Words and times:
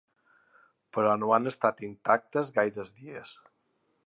Però 0.97 1.11
no 1.23 1.29
han 1.37 1.45
restat 1.49 1.85
intactes 1.91 2.53
gaires 2.59 2.95
dies. 3.05 3.37